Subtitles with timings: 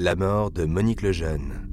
[0.00, 1.68] La mort de Monique Lejeune.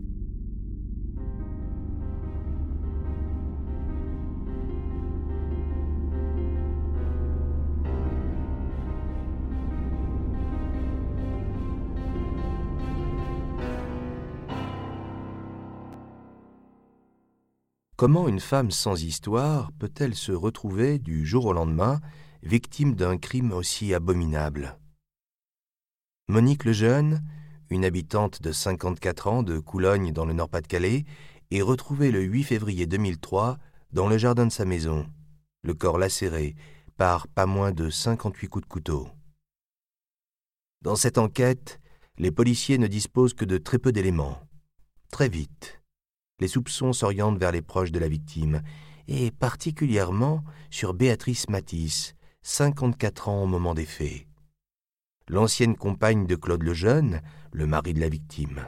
[17.96, 22.02] Comment une femme sans histoire peut-elle se retrouver du jour au lendemain
[22.42, 24.80] victime d'un crime aussi abominable?
[26.28, 27.22] Monique Lejeune,
[27.70, 31.06] une habitante de 54 ans de Coulogne dans le Nord-Pas-de-Calais,
[31.52, 33.58] est retrouvée le 8 février 2003
[33.92, 35.06] dans le jardin de sa maison,
[35.64, 36.56] le corps lacéré
[36.98, 39.10] par pas moins de 58 coups de couteau.
[40.82, 41.80] Dans cette enquête,
[42.18, 44.40] les policiers ne disposent que de très peu d'éléments.
[45.12, 45.82] Très vite,
[46.40, 48.62] les soupçons s'orientent vers les proches de la victime,
[49.08, 54.28] et particulièrement sur Béatrice Matisse, 54 ans au moment des faits.
[55.28, 57.22] L'ancienne compagne de Claude Lejeune,
[57.52, 58.68] le mari de la victime.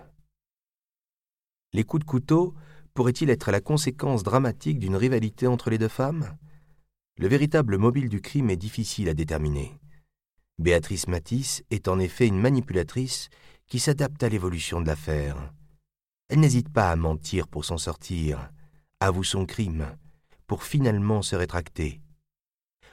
[1.72, 2.56] Les coups de couteau
[2.96, 6.36] pourraient-ils être la conséquence dramatique d'une rivalité entre les deux femmes?
[7.18, 9.80] Le véritable mobile du crime est difficile à déterminer.
[10.58, 13.30] Béatrice Matisse est en effet une manipulatrice
[13.68, 15.54] qui s'adapte à l'évolution de l'affaire.
[16.30, 18.52] Elle n'hésite pas à mentir pour s'en sortir,
[19.00, 19.96] avoue son crime,
[20.48, 22.02] pour finalement se rétracter.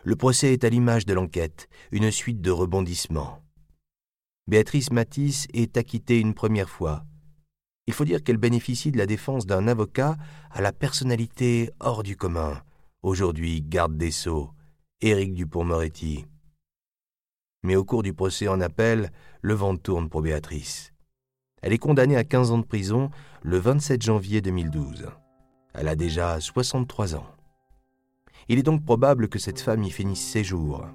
[0.02, 3.43] Le procès est à l'image de l'enquête, une suite de rebondissements.
[4.46, 7.04] Béatrice Matisse est acquittée une première fois.
[7.86, 10.16] Il faut dire qu'elle bénéficie de la défense d'un avocat
[10.50, 12.62] à la personnalité hors du commun,
[13.02, 14.50] aujourd'hui garde des sceaux,
[15.00, 16.26] Éric Dupont-Moretti.
[17.62, 20.92] Mais au cours du procès en appel, le vent tourne pour Béatrice.
[21.62, 23.10] Elle est condamnée à 15 ans de prison
[23.42, 25.06] le 27 janvier 2012.
[25.72, 27.26] Elle a déjà 63 ans.
[28.48, 30.86] Il est donc probable que cette femme y finisse ses jours.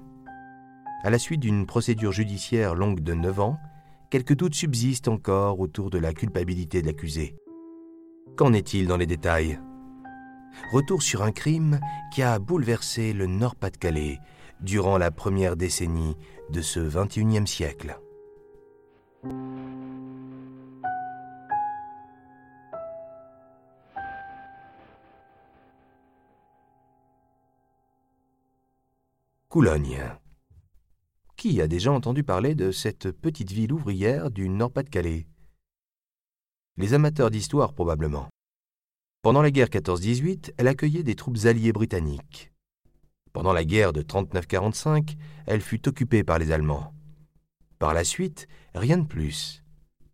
[1.02, 3.58] À la suite d'une procédure judiciaire longue de 9 ans,
[4.10, 7.36] quelques doutes subsistent encore autour de la culpabilité de l'accusé.
[8.36, 9.58] Qu'en est-il dans les détails?
[10.72, 11.80] Retour sur un crime
[12.12, 14.18] qui a bouleversé le Nord-Pas-de-Calais
[14.60, 16.16] durant la première décennie
[16.50, 17.98] de ce XXIe siècle.
[29.48, 29.98] Coulogne.
[31.40, 35.26] Qui a déjà entendu parler de cette petite ville ouvrière du Nord-Pas-de-Calais?
[36.76, 38.28] Les amateurs d'histoire probablement.
[39.22, 42.52] Pendant la guerre 14-18, elle accueillait des troupes alliées britanniques.
[43.32, 46.92] Pendant la guerre de 39-45, elle fut occupée par les Allemands.
[47.78, 49.64] Par la suite, rien de plus.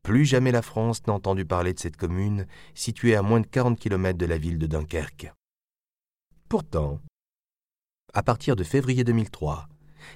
[0.04, 3.80] Plus jamais la France n'a entendu parler de cette commune située à moins de 40
[3.80, 5.32] km de la ville de Dunkerque.
[6.48, 7.00] Pourtant,
[8.14, 9.66] à partir de février 2003,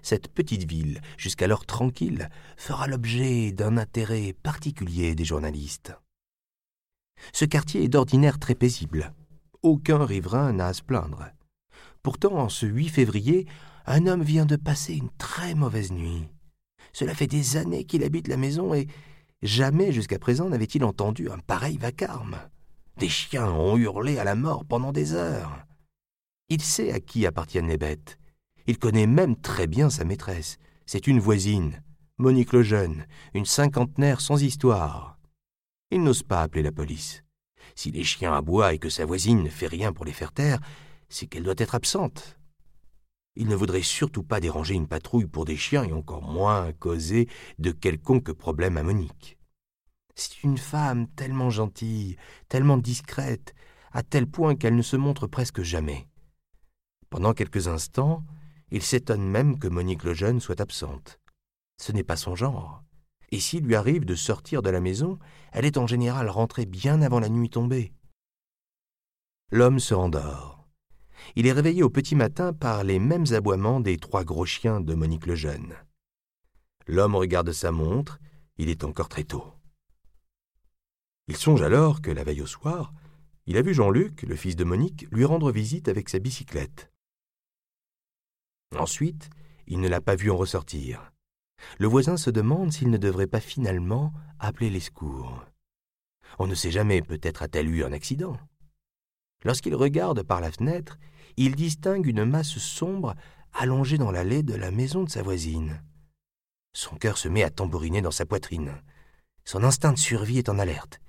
[0.02, 5.92] cette petite ville, jusqu'alors tranquille, fera l'objet d'un intérêt particulier des journalistes.
[7.32, 9.12] Ce quartier est d'ordinaire très paisible.
[9.62, 11.26] Aucun riverain n'a à se plaindre.
[12.02, 13.46] Pourtant, en ce 8 février,
[13.86, 16.28] un homme vient de passer une très mauvaise nuit.
[16.92, 18.86] Cela fait des années qu'il habite la maison et
[19.42, 22.38] jamais jusqu'à présent n'avait-il entendu un pareil vacarme.
[22.96, 25.66] Des chiens ont hurlé à la mort pendant des heures.
[26.48, 28.18] Il sait à qui appartiennent les bêtes.
[28.70, 30.56] Il connaît même très bien sa maîtresse.
[30.86, 31.82] C'est une voisine,
[32.18, 33.04] Monique Lejeune,
[33.34, 35.18] une cinquantenaire sans histoire.
[35.90, 37.24] Il n'ose pas appeler la police.
[37.74, 40.60] Si les chiens aboient et que sa voisine ne fait rien pour les faire taire,
[41.08, 42.38] c'est qu'elle doit être absente.
[43.34, 47.28] Il ne voudrait surtout pas déranger une patrouille pour des chiens et encore moins causer
[47.58, 49.36] de quelconque problème à Monique.
[50.14, 52.14] C'est une femme tellement gentille,
[52.48, 53.52] tellement discrète,
[53.90, 56.06] à tel point qu'elle ne se montre presque jamais.
[57.08, 58.22] Pendant quelques instants,
[58.70, 61.18] il s'étonne même que Monique Lejeune soit absente.
[61.78, 62.82] Ce n'est pas son genre.
[63.32, 65.18] Et s'il lui arrive de sortir de la maison,
[65.52, 67.92] elle est en général rentrée bien avant la nuit tombée.
[69.50, 70.68] L'homme se rendort.
[71.36, 74.94] Il est réveillé au petit matin par les mêmes aboiements des trois gros chiens de
[74.94, 75.74] Monique Lejeune.
[76.86, 78.18] L'homme regarde sa montre,
[78.58, 79.54] il est encore très tôt.
[81.28, 82.92] Il songe alors que la veille au soir,
[83.46, 86.90] il a vu Jean-Luc, le fils de Monique, lui rendre visite avec sa bicyclette.
[88.78, 89.30] Ensuite,
[89.66, 91.12] il ne l'a pas vu en ressortir.
[91.78, 95.44] Le voisin se demande s'il ne devrait pas finalement appeler les secours.
[96.38, 98.36] On ne sait jamais, peut-être a-t-elle eu un accident.
[99.44, 100.98] Lorsqu'il regarde par la fenêtre,
[101.36, 103.14] il distingue une masse sombre
[103.52, 105.82] allongée dans l'allée de la maison de sa voisine.
[106.72, 108.80] Son cœur se met à tambouriner dans sa poitrine.
[109.44, 111.00] Son instinct de survie est en alerte.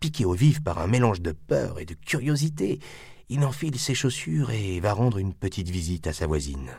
[0.00, 2.80] Piqué au vif par un mélange de peur et de curiosité,
[3.28, 6.72] il enfile ses chaussures et va rendre une petite visite à sa voisine.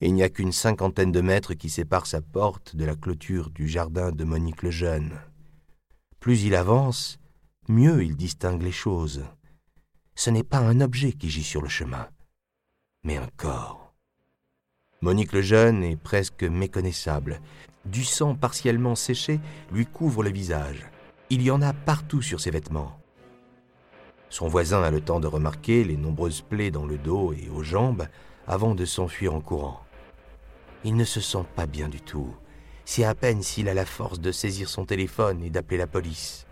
[0.00, 3.66] Il n'y a qu'une cinquantaine de mètres qui séparent sa porte de la clôture du
[3.66, 5.18] jardin de Monique le Jeune.
[6.20, 7.18] Plus il avance,
[7.68, 9.24] mieux il distingue les choses.
[10.14, 12.08] Ce n'est pas un objet qui gît sur le chemin,
[13.04, 13.94] mais un corps.
[15.00, 17.40] Monique le Jeune est presque méconnaissable.
[17.84, 19.40] Du sang partiellement séché
[19.70, 20.86] lui couvre le visage.
[21.30, 22.98] Il y en a partout sur ses vêtements.
[24.28, 27.62] Son voisin a le temps de remarquer les nombreuses plaies dans le dos et aux
[27.62, 28.06] jambes
[28.46, 29.85] avant de s'enfuir en courant.
[30.84, 32.34] Il ne se sent pas bien du tout.
[32.84, 36.46] C'est à peine s'il a la force de saisir son téléphone et d'appeler la police.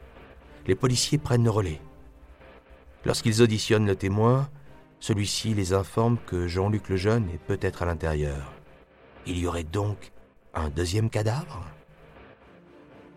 [0.66, 1.80] Les policiers prennent le relais.
[3.04, 4.48] Lorsqu'ils auditionnent le témoin,
[4.98, 8.52] celui-ci les informe que Jean-Luc Lejeune est peut-être à l'intérieur.
[9.26, 10.10] Il y aurait donc
[10.54, 11.64] un deuxième cadavre?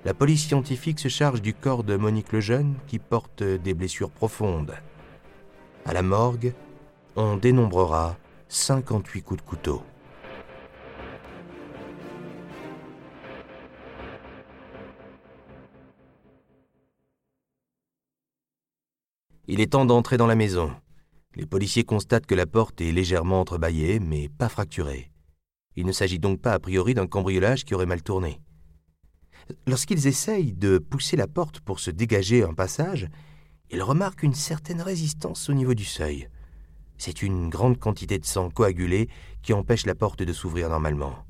[0.05, 4.75] La police scientifique se charge du corps de Monique Lejeune qui porte des blessures profondes.
[5.85, 6.53] À la morgue,
[7.15, 8.17] on dénombrera
[8.49, 9.81] 58 coups de couteau.
[19.49, 20.73] Il est temps d'entrer dans la maison.
[21.35, 25.09] Les policiers constatent que la porte est légèrement entrebâillée, mais pas fracturée.
[25.77, 28.41] Il ne s'agit donc pas a priori d'un cambriolage qui aurait mal tourné.
[29.65, 33.07] Lorsqu'ils essayent de pousser la porte pour se dégager un passage,
[33.71, 36.27] ils remarquent une certaine résistance au niveau du seuil.
[36.97, 39.07] C'est une grande quantité de sang coagulé
[39.43, 41.25] qui empêche la porte de s'ouvrir normalement.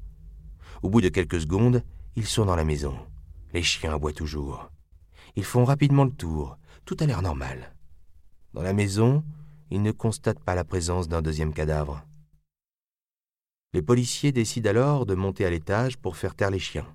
[0.81, 1.84] Au bout de quelques secondes,
[2.16, 2.96] ils sont dans la maison.
[3.54, 4.72] Les chiens aboient toujours.
[5.36, 6.58] Ils font rapidement le tour.
[6.84, 7.76] Tout a l'air normal.
[8.57, 9.24] Dans la maison,
[9.69, 12.04] ils ne constatent pas la présence d'un deuxième cadavre.
[13.71, 16.88] Les policiers décident alors de monter à l'étage pour faire taire les chiens.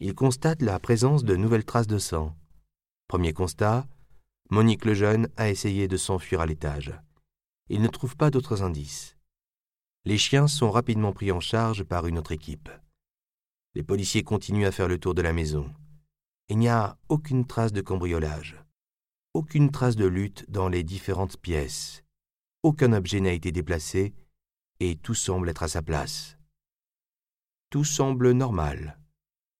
[0.00, 2.34] Ils constatent la présence de nouvelles traces de sang.
[3.06, 3.86] Premier constat,
[4.50, 6.92] Monique Lejeune a essayé de s'enfuir à l'étage.
[7.68, 9.16] Ils ne trouvent pas d'autres indices.
[10.04, 12.68] Les chiens sont rapidement pris en charge par une autre équipe.
[13.76, 15.72] Les policiers continuent à faire le tour de la maison.
[16.48, 18.65] Il n'y a aucune trace de cambriolage
[19.36, 22.02] aucune trace de lutte dans les différentes pièces.
[22.62, 24.14] Aucun objet n'a été déplacé
[24.80, 26.38] et tout semble être à sa place.
[27.68, 28.98] Tout semble normal,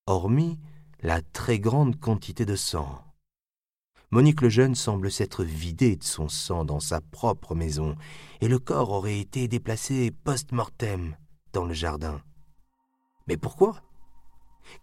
[0.06, 0.58] hormis
[1.02, 3.05] la très grande quantité de sang.
[4.11, 7.96] Monique le jeune semble s'être vidée de son sang dans sa propre maison,
[8.40, 11.17] et le corps aurait été déplacé post-mortem
[11.52, 12.23] dans le jardin.
[13.26, 13.82] Mais pourquoi?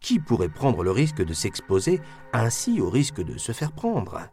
[0.01, 1.99] Qui pourrait prendre le risque de s'exposer
[2.31, 4.29] ainsi au risque de se faire prendre?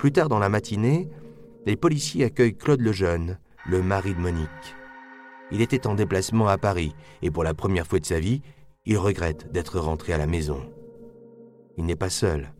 [0.00, 1.10] Plus tard dans la matinée,
[1.66, 3.36] les policiers accueillent Claude Lejeune,
[3.66, 4.74] le mari de Monique.
[5.52, 8.40] Il était en déplacement à Paris et pour la première fois de sa vie,
[8.86, 10.62] il regrette d'être rentré à la maison.
[11.76, 12.54] Il n'est pas seul.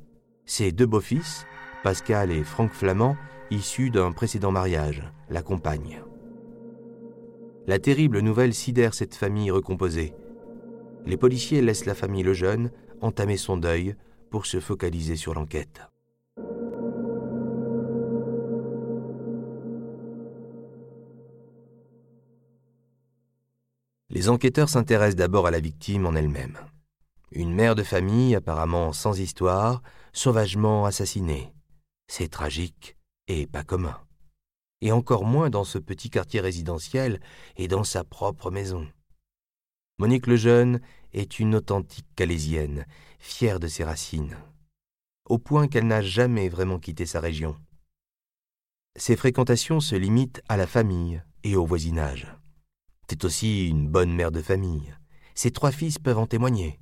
[0.44, 1.46] Ses deux beaux-fils,
[1.82, 3.16] Pascal et Franck Flamand,
[3.50, 6.02] issus d'un précédent mariage, l'accompagnent.
[7.66, 10.12] La terrible nouvelle sidère cette famille recomposée.
[11.06, 12.70] Les policiers laissent la famille Lejeune
[13.00, 13.94] entamer son deuil
[14.28, 15.89] pour se focaliser sur l'enquête.
[24.20, 26.58] Les enquêteurs s'intéressent d'abord à la victime en elle-même.
[27.32, 29.80] Une mère de famille apparemment sans histoire,
[30.12, 31.54] sauvagement assassinée.
[32.06, 33.98] C'est tragique et pas commun.
[34.82, 37.18] Et encore moins dans ce petit quartier résidentiel
[37.56, 38.86] et dans sa propre maison.
[39.98, 40.82] Monique Lejeune
[41.14, 42.84] est une authentique calaisienne,
[43.20, 44.36] fière de ses racines,
[45.30, 47.56] au point qu'elle n'a jamais vraiment quitté sa région.
[48.96, 52.30] Ses fréquentations se limitent à la famille et au voisinage.
[53.10, 54.94] C'est aussi une bonne mère de famille.
[55.34, 56.78] Ses trois fils peuvent en témoigner.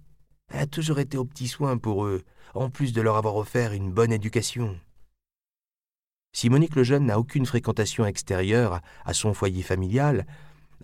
[0.51, 3.73] Elle a toujours été aux petits soins pour eux, en plus de leur avoir offert
[3.73, 4.79] une bonne éducation.
[6.35, 10.27] Si Monique le jeune n'a aucune fréquentation extérieure à son foyer familial,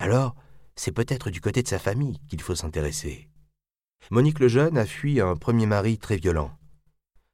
[0.00, 0.34] alors
[0.76, 3.28] c'est peut-être du côté de sa famille qu'il faut s'intéresser.
[4.10, 6.56] Monique le jeune a fui un premier mari très violent.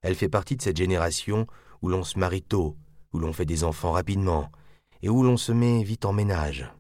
[0.02, 1.46] Elle fait partie de cette génération
[1.80, 2.76] où l'on se marie tôt,
[3.12, 4.50] où l'on fait des enfants rapidement,
[5.00, 6.72] et où l'on se met vite en ménage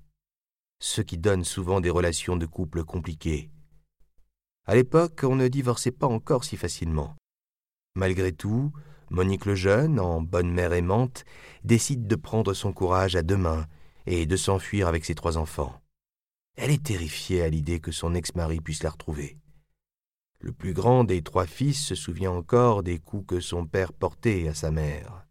[0.80, 3.50] ce qui donne souvent des relations de couple compliquées.
[4.66, 7.14] À l'époque, on ne divorçait pas encore si facilement.
[7.94, 8.72] Malgré tout,
[9.10, 11.24] Monique le jeune, en bonne mère aimante,
[11.64, 13.66] décide de prendre son courage à deux mains
[14.06, 15.80] et de s'enfuir avec ses trois enfants.
[16.56, 19.36] Elle est terrifiée à l'idée que son ex-mari puisse la retrouver.
[20.38, 24.48] Le plus grand des trois fils se souvient encore des coups que son père portait
[24.48, 25.26] à sa mère.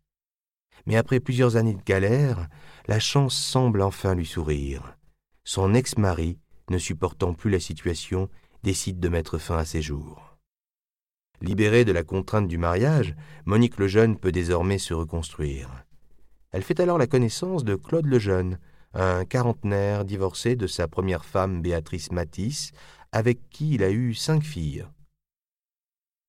[0.86, 2.48] Mais après plusieurs années de galère,
[2.88, 4.99] la chance semble enfin lui sourire
[5.50, 6.38] son ex-mari,
[6.70, 8.30] ne supportant plus la situation,
[8.62, 10.38] décide de mettre fin à ses jours.
[11.42, 13.16] Libérée de la contrainte du mariage,
[13.46, 15.88] Monique Lejeune peut désormais se reconstruire.
[16.52, 18.60] Elle fait alors la connaissance de Claude Lejeune,
[18.94, 22.72] un quarantenaire divorcé de sa première femme Béatrice Matisse,
[23.12, 24.86] avec qui il a eu cinq filles.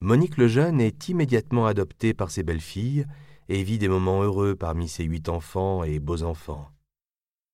[0.01, 3.05] Monique le jeune est immédiatement adoptée par ses belles-filles
[3.51, 6.71] et vit des moments heureux parmi ses huit enfants et beaux enfants.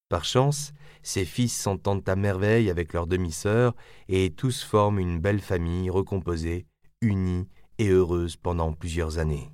[0.09, 0.73] Par chance,
[1.03, 3.75] ses fils s'entendent à merveille avec leur demi-sœur
[4.09, 6.67] et tous forment une belle famille recomposée,
[7.01, 7.49] unie
[7.79, 9.51] et heureuse pendant plusieurs années.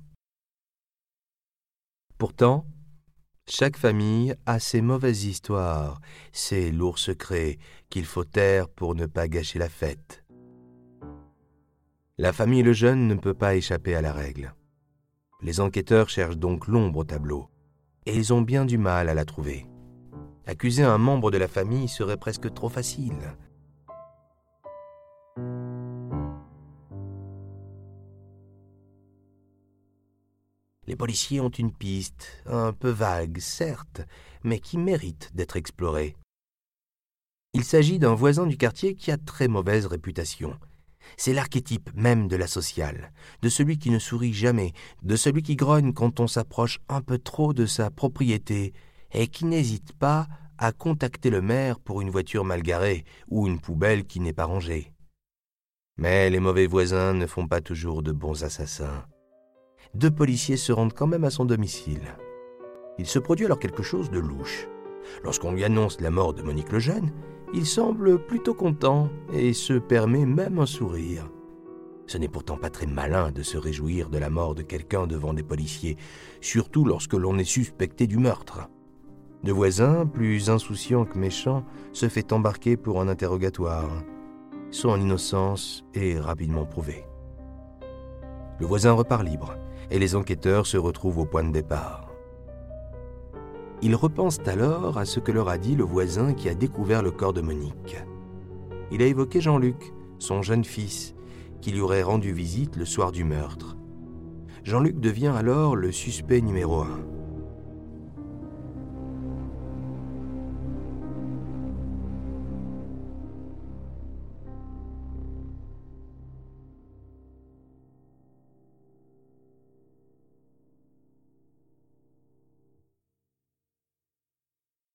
[2.17, 2.65] Pourtant,
[3.47, 5.99] chaque famille a ses mauvaises histoires,
[6.31, 7.57] ses lourds secrets
[7.89, 10.23] qu'il faut taire pour ne pas gâcher la fête.
[12.17, 14.53] La famille Lejeune ne peut pas échapper à la règle.
[15.41, 17.49] Les enquêteurs cherchent donc l'ombre au tableau,
[18.05, 19.65] et ils ont bien du mal à la trouver.
[20.45, 23.15] Accuser un membre de la famille serait presque trop facile.
[30.85, 34.01] Les policiers ont une piste, un peu vague, certes,
[34.43, 36.17] mais qui mérite d'être explorée.
[37.53, 40.59] Il s'agit d'un voisin du quartier qui a très mauvaise réputation.
[41.15, 44.73] C'est l'archétype même de la sociale, de celui qui ne sourit jamais,
[45.03, 48.73] de celui qui grogne quand on s'approche un peu trop de sa propriété
[49.13, 50.27] et qui n'hésite pas
[50.57, 54.45] à contacter le maire pour une voiture mal garée ou une poubelle qui n'est pas
[54.45, 54.93] rangée.
[55.97, 59.05] Mais les mauvais voisins ne font pas toujours de bons assassins
[59.93, 62.15] deux policiers se rendent quand même à son domicile.
[62.97, 64.67] Il se produit alors quelque chose de louche.
[65.23, 67.11] Lorsqu'on lui annonce la mort de Monique Lejeune,
[67.53, 71.29] il semble plutôt content et se permet même un sourire.
[72.07, 75.33] Ce n'est pourtant pas très malin de se réjouir de la mort de quelqu'un devant
[75.33, 75.97] des policiers,
[76.41, 78.69] surtout lorsque l'on est suspecté du meurtre.
[79.45, 83.91] Le voisin, plus insouciant que méchant, se fait embarquer pour un interrogatoire.
[84.71, 87.05] Son innocence est rapidement prouvée.
[88.59, 89.57] Le voisin repart libre
[89.91, 92.09] et les enquêteurs se retrouvent au point de départ.
[93.81, 97.11] Ils repensent alors à ce que leur a dit le voisin qui a découvert le
[97.11, 97.97] corps de Monique.
[98.91, 101.15] Il a évoqué Jean-Luc, son jeune fils,
[101.59, 103.75] qui lui aurait rendu visite le soir du meurtre.
[104.63, 107.12] Jean-Luc devient alors le suspect numéro un.